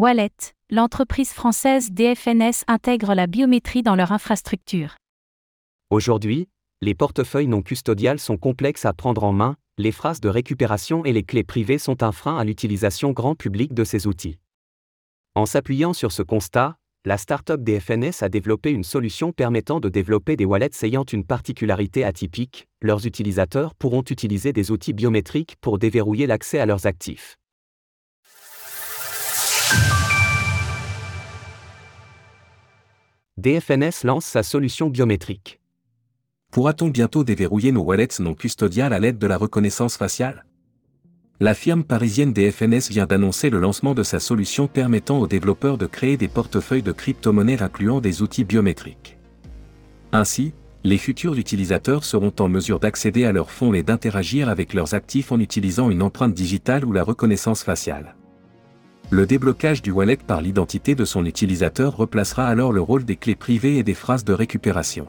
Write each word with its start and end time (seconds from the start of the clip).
Wallet, 0.00 0.54
l'entreprise 0.70 1.32
française 1.32 1.90
DFNS 1.90 2.62
intègre 2.68 3.14
la 3.14 3.26
biométrie 3.26 3.82
dans 3.82 3.96
leur 3.96 4.12
infrastructure. 4.12 4.94
Aujourd'hui, 5.90 6.48
les 6.80 6.94
portefeuilles 6.94 7.48
non 7.48 7.62
custodiales 7.62 8.20
sont 8.20 8.36
complexes 8.36 8.84
à 8.84 8.92
prendre 8.92 9.24
en 9.24 9.32
main, 9.32 9.56
les 9.76 9.90
phrases 9.90 10.20
de 10.20 10.28
récupération 10.28 11.04
et 11.04 11.12
les 11.12 11.24
clés 11.24 11.42
privées 11.42 11.78
sont 11.78 12.04
un 12.04 12.12
frein 12.12 12.38
à 12.38 12.44
l'utilisation 12.44 13.10
grand 13.10 13.34
public 13.34 13.74
de 13.74 13.82
ces 13.82 14.06
outils. 14.06 14.38
En 15.34 15.46
s'appuyant 15.46 15.92
sur 15.92 16.12
ce 16.12 16.22
constat, 16.22 16.76
la 17.04 17.18
startup 17.18 17.64
DFNS 17.64 18.22
a 18.22 18.28
développé 18.28 18.70
une 18.70 18.84
solution 18.84 19.32
permettant 19.32 19.80
de 19.80 19.88
développer 19.88 20.36
des 20.36 20.44
wallets 20.44 20.84
ayant 20.84 21.06
une 21.06 21.24
particularité 21.24 22.04
atypique, 22.04 22.68
leurs 22.82 23.04
utilisateurs 23.04 23.74
pourront 23.74 24.04
utiliser 24.08 24.52
des 24.52 24.70
outils 24.70 24.92
biométriques 24.92 25.56
pour 25.60 25.80
déverrouiller 25.80 26.28
l'accès 26.28 26.60
à 26.60 26.66
leurs 26.66 26.86
actifs. 26.86 27.36
DFNS 33.38 34.02
lance 34.02 34.24
sa 34.24 34.42
solution 34.42 34.90
biométrique. 34.90 35.60
Pourra-t-on 36.50 36.88
bientôt 36.88 37.22
déverrouiller 37.22 37.70
nos 37.70 37.84
wallets 37.84 38.18
non 38.18 38.34
custodiales 38.34 38.92
à 38.92 38.98
l'aide 38.98 39.16
de 39.16 39.28
la 39.28 39.36
reconnaissance 39.36 39.96
faciale? 39.96 40.44
La 41.38 41.54
firme 41.54 41.84
parisienne 41.84 42.32
DFNS 42.32 42.90
vient 42.90 43.06
d'annoncer 43.06 43.48
le 43.48 43.60
lancement 43.60 43.94
de 43.94 44.02
sa 44.02 44.18
solution 44.18 44.66
permettant 44.66 45.20
aux 45.20 45.28
développeurs 45.28 45.78
de 45.78 45.86
créer 45.86 46.16
des 46.16 46.26
portefeuilles 46.26 46.82
de 46.82 46.90
crypto-monnaies 46.90 47.62
incluant 47.62 48.00
des 48.00 48.22
outils 48.22 48.42
biométriques. 48.42 49.18
Ainsi, 50.10 50.52
les 50.82 50.98
futurs 50.98 51.34
utilisateurs 51.34 52.02
seront 52.02 52.32
en 52.40 52.48
mesure 52.48 52.80
d'accéder 52.80 53.24
à 53.24 53.30
leurs 53.30 53.52
fonds 53.52 53.72
et 53.72 53.84
d'interagir 53.84 54.48
avec 54.48 54.74
leurs 54.74 54.94
actifs 54.94 55.30
en 55.30 55.38
utilisant 55.38 55.90
une 55.90 56.02
empreinte 56.02 56.34
digitale 56.34 56.84
ou 56.84 56.90
la 56.90 57.04
reconnaissance 57.04 57.62
faciale. 57.62 58.16
Le 59.10 59.24
déblocage 59.24 59.80
du 59.80 59.90
wallet 59.90 60.18
par 60.18 60.42
l'identité 60.42 60.94
de 60.94 61.06
son 61.06 61.24
utilisateur 61.24 61.96
replacera 61.96 62.46
alors 62.46 62.74
le 62.74 62.82
rôle 62.82 63.06
des 63.06 63.16
clés 63.16 63.36
privées 63.36 63.78
et 63.78 63.82
des 63.82 63.94
phrases 63.94 64.22
de 64.22 64.34
récupération. 64.34 65.08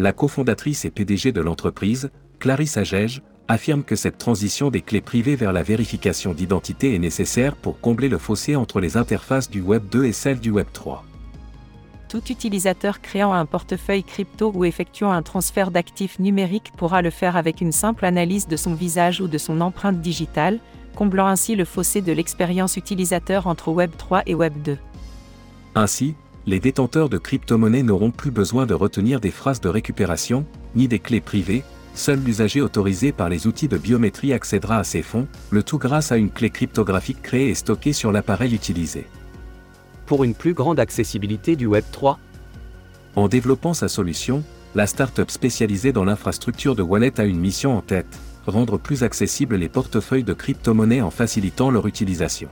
La 0.00 0.12
cofondatrice 0.12 0.84
et 0.84 0.90
PDG 0.90 1.30
de 1.30 1.40
l'entreprise, 1.40 2.10
Clarisse 2.40 2.76
Agege, 2.76 3.22
affirme 3.46 3.84
que 3.84 3.94
cette 3.94 4.18
transition 4.18 4.70
des 4.70 4.80
clés 4.80 5.00
privées 5.00 5.36
vers 5.36 5.52
la 5.52 5.62
vérification 5.62 6.34
d'identité 6.34 6.92
est 6.92 6.98
nécessaire 6.98 7.54
pour 7.54 7.80
combler 7.80 8.08
le 8.08 8.18
fossé 8.18 8.56
entre 8.56 8.80
les 8.80 8.96
interfaces 8.96 9.48
du 9.48 9.60
Web 9.60 9.84
2 9.92 10.04
et 10.04 10.12
celles 10.12 10.40
du 10.40 10.50
Web 10.50 10.66
3. 10.72 11.04
Tout 12.08 12.24
utilisateur 12.30 13.00
créant 13.00 13.32
un 13.32 13.46
portefeuille 13.46 14.02
crypto 14.02 14.50
ou 14.52 14.64
effectuant 14.64 15.12
un 15.12 15.22
transfert 15.22 15.70
d'actifs 15.70 16.18
numériques 16.18 16.72
pourra 16.76 17.00
le 17.00 17.10
faire 17.10 17.36
avec 17.36 17.60
une 17.60 17.72
simple 17.72 18.04
analyse 18.04 18.48
de 18.48 18.56
son 18.56 18.74
visage 18.74 19.20
ou 19.20 19.28
de 19.28 19.38
son 19.38 19.60
empreinte 19.60 20.00
digitale, 20.00 20.58
comblant 20.98 21.28
ainsi 21.28 21.54
le 21.54 21.64
fossé 21.64 22.00
de 22.00 22.10
l'expérience 22.10 22.76
utilisateur 22.76 23.46
entre 23.46 23.68
Web 23.68 23.92
3 23.96 24.24
et 24.26 24.34
Web 24.34 24.54
2. 24.64 24.78
Ainsi, 25.76 26.16
les 26.44 26.58
détenteurs 26.58 27.08
de 27.08 27.18
crypto-monnaies 27.18 27.84
n'auront 27.84 28.10
plus 28.10 28.32
besoin 28.32 28.66
de 28.66 28.74
retenir 28.74 29.20
des 29.20 29.30
phrases 29.30 29.60
de 29.60 29.68
récupération, 29.68 30.44
ni 30.74 30.88
des 30.88 30.98
clés 30.98 31.20
privées, 31.20 31.62
seul 31.94 32.18
l'usager 32.18 32.60
autorisé 32.60 33.12
par 33.12 33.28
les 33.28 33.46
outils 33.46 33.68
de 33.68 33.78
biométrie 33.78 34.32
accédera 34.32 34.78
à 34.78 34.82
ces 34.82 35.02
fonds, 35.02 35.28
le 35.50 35.62
tout 35.62 35.78
grâce 35.78 36.10
à 36.10 36.16
une 36.16 36.32
clé 36.32 36.50
cryptographique 36.50 37.22
créée 37.22 37.50
et 37.50 37.54
stockée 37.54 37.92
sur 37.92 38.10
l'appareil 38.10 38.52
utilisé. 38.52 39.06
Pour 40.04 40.24
une 40.24 40.34
plus 40.34 40.52
grande 40.52 40.80
accessibilité 40.80 41.54
du 41.54 41.66
Web 41.66 41.84
3, 41.92 42.18
En 43.14 43.28
développant 43.28 43.72
sa 43.72 43.86
solution, 43.86 44.42
la 44.74 44.88
start-up 44.88 45.30
spécialisée 45.30 45.92
dans 45.92 46.04
l'infrastructure 46.04 46.74
de 46.74 46.82
wallet 46.82 47.20
a 47.20 47.24
une 47.24 47.38
mission 47.38 47.76
en 47.76 47.82
tête, 47.82 48.18
rendre 48.50 48.78
plus 48.78 49.02
accessibles 49.02 49.56
les 49.56 49.68
portefeuilles 49.68 50.24
de 50.24 50.32
crypto-monnaies 50.34 51.02
en 51.02 51.10
facilitant 51.10 51.70
leur 51.70 51.86
utilisation. 51.86 52.48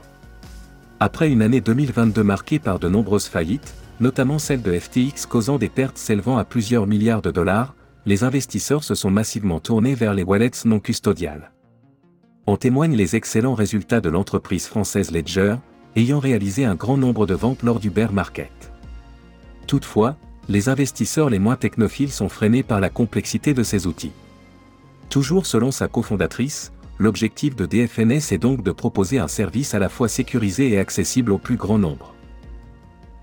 Après 0.99 1.29
une 1.29 1.41
année 1.41 1.61
2022 1.61 2.23
marquée 2.23 2.59
par 2.59 2.79
de 2.79 2.89
nombreuses 2.89 3.27
faillites, 3.27 3.75
notamment 3.99 4.39
celle 4.39 4.61
de 4.61 4.77
FTX 4.77 5.25
causant 5.27 5.57
des 5.57 5.69
pertes 5.69 5.97
s'élevant 5.97 6.37
à 6.37 6.45
plusieurs 6.45 6.87
milliards 6.87 7.21
de 7.21 7.31
dollars, 7.31 7.75
les 8.05 8.23
investisseurs 8.23 8.83
se 8.83 8.95
sont 8.95 9.11
massivement 9.11 9.59
tournés 9.59 9.95
vers 9.95 10.13
les 10.13 10.23
wallets 10.23 10.65
non 10.65 10.79
custodiales. 10.79 11.51
En 12.45 12.55
témoignent 12.55 12.95
les 12.95 13.15
excellents 13.15 13.53
résultats 13.53 13.99
de 13.99 14.09
l'entreprise 14.09 14.67
française 14.67 15.11
Ledger, 15.11 15.55
ayant 15.95 16.19
réalisé 16.19 16.63
un 16.63 16.75
grand 16.75 16.95
nombre 16.95 17.25
de 17.25 17.33
ventes 17.33 17.63
lors 17.63 17.79
du 17.79 17.89
bear 17.89 18.13
market. 18.13 18.71
Toutefois, 19.67 20.15
les 20.47 20.69
investisseurs 20.69 21.29
les 21.29 21.39
moins 21.39 21.57
technophiles 21.57 22.11
sont 22.11 22.29
freinés 22.29 22.63
par 22.63 22.79
la 22.79 22.89
complexité 22.89 23.53
de 23.53 23.63
ces 23.63 23.85
outils. 23.85 24.13
Toujours 25.09 25.45
selon 25.45 25.71
sa 25.71 25.87
cofondatrice, 25.87 26.73
l'objectif 26.99 27.55
de 27.55 27.65
DFNS 27.65 28.33
est 28.33 28.37
donc 28.37 28.61
de 28.61 28.71
proposer 28.71 29.19
un 29.19 29.27
service 29.27 29.73
à 29.73 29.79
la 29.79 29.89
fois 29.89 30.09
sécurisé 30.09 30.71
et 30.71 30.79
accessible 30.79 31.31
au 31.31 31.37
plus 31.37 31.55
grand 31.55 31.77
nombre. 31.77 32.13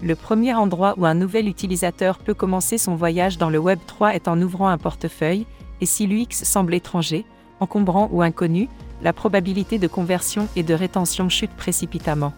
Le 0.03 0.15
premier 0.15 0.55
endroit 0.55 0.95
où 0.97 1.06
un 1.06 1.15
nouvel 1.15 1.47
utilisateur 1.47 2.19
peut 2.19 2.34
commencer 2.34 2.78
son 2.78 2.95
voyage 2.95 3.39
dans 3.39 3.50
le 3.50 3.59
Web 3.59 3.78
3 3.87 4.15
est 4.15 4.28
en 4.28 4.41
ouvrant 4.41 4.69
un 4.69 4.78
portefeuille, 4.78 5.47
et 5.81 5.87
si 5.87 6.06
l'UX 6.06 6.45
semble 6.45 6.75
étranger, 6.75 7.25
encombrant 7.61 8.09
ou 8.12 8.22
inconnu, 8.22 8.69
la 9.03 9.12
probabilité 9.12 9.78
de 9.78 9.87
conversion 9.87 10.49
et 10.56 10.62
de 10.62 10.75
rétention 10.75 11.28
chute 11.28 11.53
précipitamment. 11.53 12.33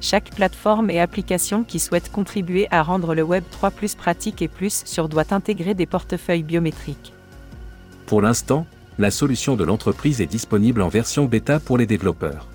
Chaque 0.00 0.34
plateforme 0.34 0.90
et 0.90 1.00
application 1.00 1.64
qui 1.64 1.78
souhaite 1.78 2.10
contribuer 2.10 2.68
à 2.70 2.82
rendre 2.82 3.14
le 3.14 3.22
Web 3.22 3.44
3 3.50 3.70
plus 3.70 3.94
pratique 3.94 4.42
et 4.42 4.48
plus 4.48 4.82
sûr 4.84 5.08
doit 5.08 5.32
intégrer 5.32 5.74
des 5.74 5.86
portefeuilles 5.86 6.42
biométriques. 6.42 7.12
Pour 8.06 8.22
l'instant, 8.22 8.66
la 8.98 9.10
solution 9.10 9.56
de 9.56 9.64
l'entreprise 9.64 10.20
est 10.20 10.26
disponible 10.26 10.80
en 10.80 10.88
version 10.88 11.24
bêta 11.24 11.58
pour 11.58 11.76
les 11.76 11.86
développeurs. 11.86 12.48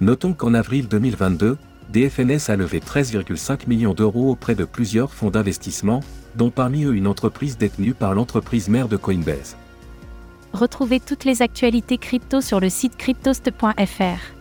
Notons 0.00 0.32
qu'en 0.32 0.54
avril 0.54 0.88
2022, 0.88 1.58
DFNS 1.92 2.50
a 2.50 2.56
levé 2.56 2.80
13,5 2.80 3.68
millions 3.68 3.94
d'euros 3.94 4.30
auprès 4.30 4.54
de 4.54 4.64
plusieurs 4.64 5.12
fonds 5.12 5.30
d'investissement, 5.30 6.00
dont 6.34 6.50
parmi 6.50 6.84
eux 6.84 6.94
une 6.94 7.06
entreprise 7.06 7.58
détenue 7.58 7.94
par 7.94 8.14
l'entreprise 8.14 8.68
mère 8.68 8.88
de 8.88 8.96
Coinbase. 8.96 9.56
Retrouvez 10.52 11.00
toutes 11.00 11.24
les 11.24 11.42
actualités 11.42 11.98
crypto 11.98 12.40
sur 12.40 12.60
le 12.60 12.70
site 12.70 12.96
cryptost.fr. 12.96 14.35